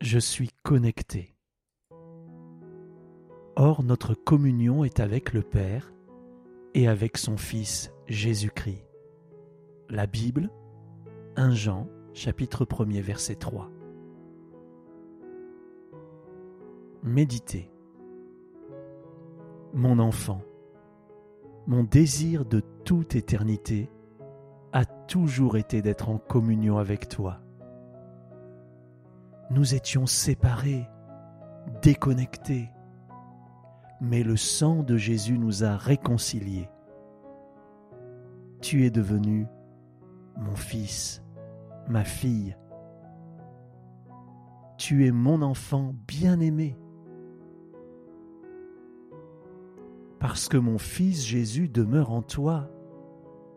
[0.00, 1.36] Je suis connecté.
[3.54, 5.92] Or notre communion est avec le Père
[6.72, 8.82] et avec son Fils Jésus-Christ.
[9.90, 10.48] La Bible,
[11.36, 13.70] 1 Jean, chapitre 1er, verset 3.
[17.02, 17.70] Méditez.
[19.74, 20.40] Mon enfant,
[21.66, 23.90] mon désir de toute éternité
[24.72, 27.42] a toujours été d'être en communion avec toi.
[29.50, 30.88] Nous étions séparés,
[31.82, 32.70] déconnectés,
[34.00, 36.70] mais le sang de Jésus nous a réconciliés.
[38.60, 39.48] Tu es devenu
[40.36, 41.24] mon fils,
[41.88, 42.56] ma fille.
[44.78, 46.78] Tu es mon enfant bien-aimé.
[50.20, 52.70] Parce que mon fils Jésus demeure en toi,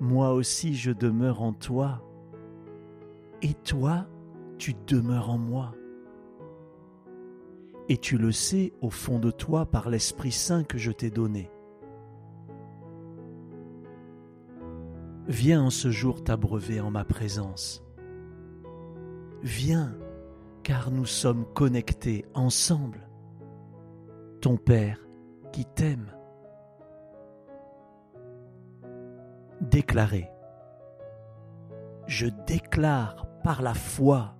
[0.00, 2.02] moi aussi je demeure en toi.
[3.42, 4.08] Et toi,
[4.58, 5.74] tu demeures en moi.
[7.88, 11.50] Et tu le sais au fond de toi par l'Esprit Saint que je t'ai donné.
[15.28, 17.84] Viens en ce jour t'abreuver en ma présence.
[19.42, 19.96] Viens,
[20.62, 23.08] car nous sommes connectés ensemble.
[24.40, 25.00] Ton Père
[25.52, 26.12] qui t'aime.
[29.60, 30.28] Déclarez.
[32.06, 34.35] Je déclare par la foi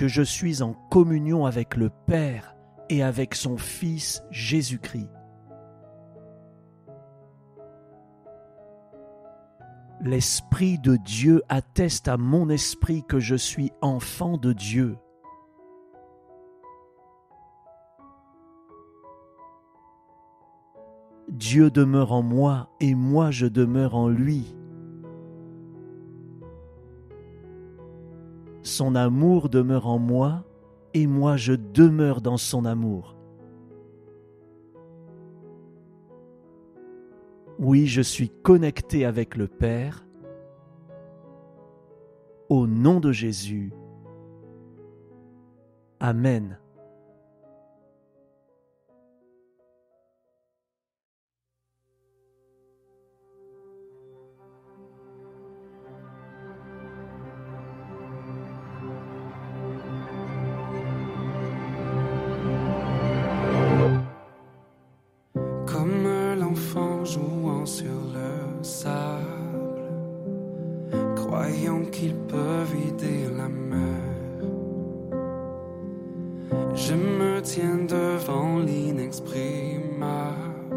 [0.00, 2.56] que je suis en communion avec le Père
[2.88, 5.10] et avec son Fils Jésus-Christ.
[10.00, 14.96] L'Esprit de Dieu atteste à mon esprit que je suis enfant de Dieu.
[21.28, 24.56] Dieu demeure en moi et moi je demeure en lui.
[28.62, 30.44] Son amour demeure en moi
[30.94, 33.16] et moi je demeure dans son amour.
[37.58, 40.06] Oui, je suis connecté avec le Père.
[42.48, 43.72] Au nom de Jésus.
[46.00, 46.58] Amen.
[71.30, 74.02] Croyant qu'il peut vider la mer.
[76.74, 80.76] Je me tiens devant l'inexprimable,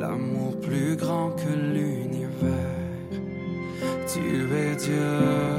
[0.00, 3.10] l'amour plus grand que l'univers.
[4.08, 5.51] Tu es Dieu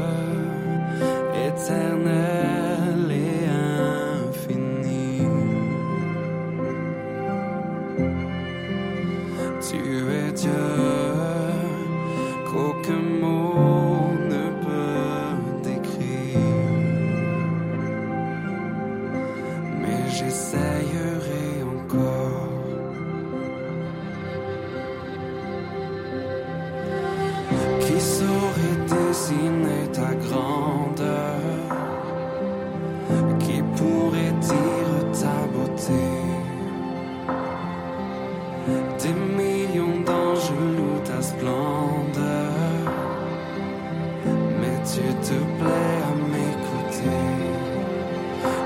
[45.33, 47.21] te plais à m'écouter.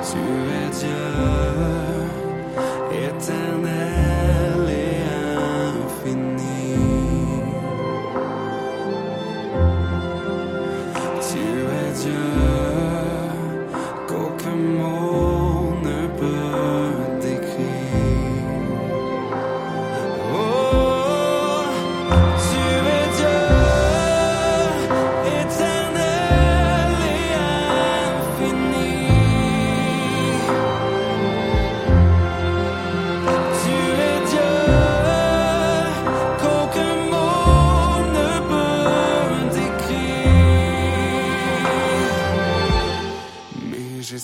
[0.07, 0.21] Tu
[0.59, 1.07] es Dieu,
[3.07, 3.76] éternel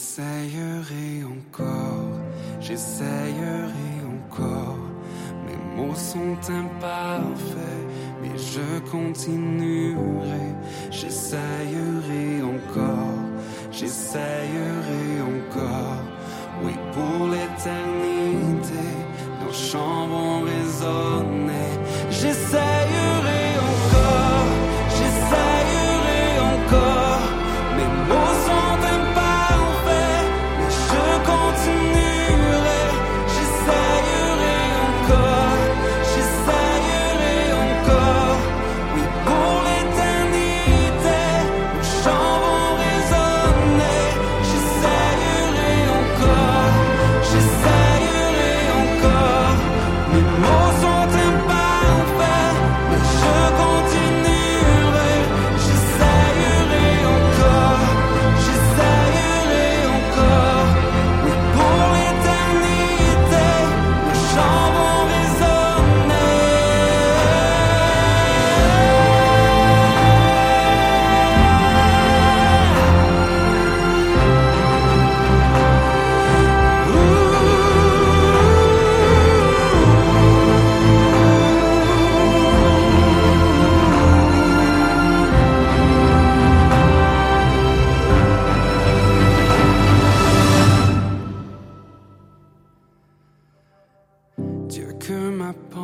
[0.04, 2.20] j'essayerai encore,
[2.60, 4.78] j'essayerai encore.
[5.46, 7.86] Mes mots sont imparfaits,
[8.22, 10.48] mais je continuerai.
[10.92, 13.24] J'essayerai encore,
[13.72, 16.04] j'essayerai encore.
[16.64, 18.86] Oui, pour l'éternité,
[19.42, 20.44] nos chants vont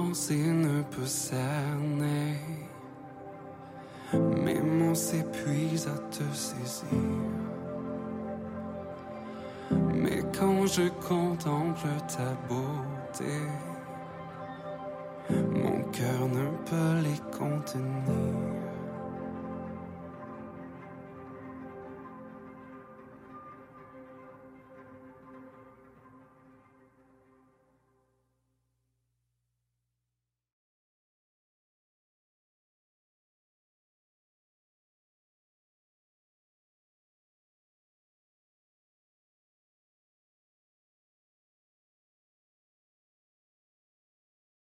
[0.09, 2.37] pensée ne peut cerner.
[4.13, 6.87] Mes mots s'épuisent à te saisir.
[9.93, 13.35] Mais quand je contemple ta beauté,
[15.29, 18.68] mon cœur ne peut les contenir.